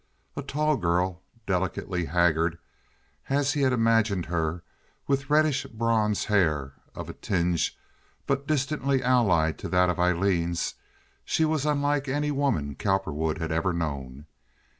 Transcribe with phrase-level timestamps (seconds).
[0.35, 2.57] A tall girl, delicately haggard,
[3.29, 4.63] as he had imagined her,
[5.05, 7.77] with reddish bronze hair of a tinge
[8.25, 10.73] but distantly allied to that of Aileen's,
[11.23, 14.25] she was unlike any woman Cowperwood had ever known.